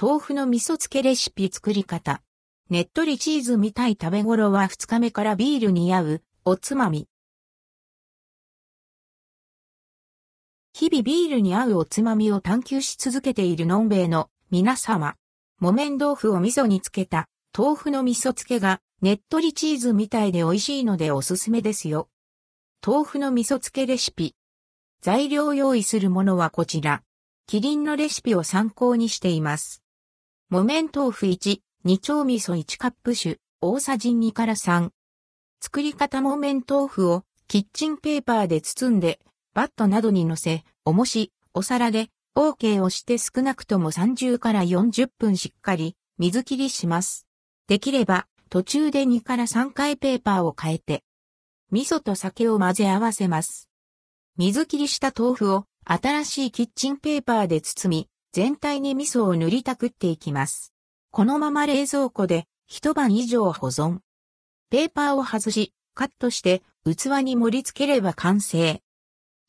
[0.00, 2.22] 豆腐の味噌漬けレシピ作り方。
[2.70, 7.08] ねっとりチーズみたい食べ頃は2日目からビールに合うおつまみ。
[10.72, 15.16] 日々ビールに合うおつまみを探求し続けているのんべえの皆様。
[15.60, 22.08] 木綿豆腐を味噌につけた豆腐の味噌漬けがねっとりチーズみたいで美味しいのでおすすめですよ。
[22.84, 24.34] 豆腐の味噌漬けレシピ。
[25.02, 27.02] 材料用意するものはこちら。
[27.46, 29.81] キリンのレシピを参考にしています。
[30.52, 34.90] 木綿豆腐1、二丁味噌1カップ酒、大さじ2から3。
[35.62, 39.18] 作り方木綿豆腐をキッチンペーパーで包んで、
[39.54, 47.26] バットなどに乗せ、重し、お皿で OK をして少なくとも30から40分しっかり水切りします。
[47.66, 51.02] できれば途中で2から3回ペーパーを変えて、
[51.70, 53.70] 味噌と酒を混ぜ合わせます。
[54.36, 60.72] 水切りした豆腐を新しいキッチンペーパーで包み、全体に味噌を塗りたくっていきます。
[61.10, 63.98] このまま冷蔵庫で一晩以上保存。
[64.70, 68.80] ペーパーを外し、カットして器に盛り付ければ完成。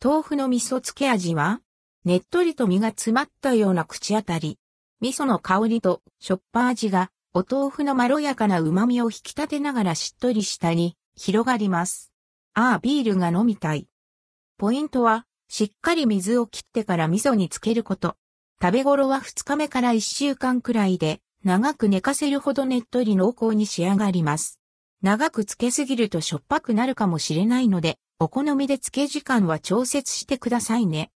[0.04, 1.62] 豆腐の味噌漬け味は、
[2.04, 4.60] ねっとりと身が詰まったような口当たり。
[5.00, 12.12] 味噌の香りとしょっぱ味がお豆腐のまろやかな旨味を引き立てながらしっとり下に広がります。
[12.54, 13.88] ああ、ビールが飲みたい。
[14.58, 18.18] ポイントは、しっかり水を切ってから味噌につけること。
[18.64, 24.62] 食べ頃は2日目から1週間くらいで、長く寝かせるほどねっとり濃厚に仕上がります。
[25.02, 31.12] 長く漬けすぎるとしょっぱくなるかもしれないので、お好みで漬け時間は調節してくださいね。